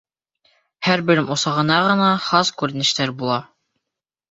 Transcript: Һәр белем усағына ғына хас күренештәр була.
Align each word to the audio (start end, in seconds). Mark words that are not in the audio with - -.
Һәр 0.87 1.03
белем 1.09 1.29
усағына 1.35 1.77
ғына 1.89 2.09
хас 2.31 2.53
күренештәр 2.63 3.17
була. 3.23 3.39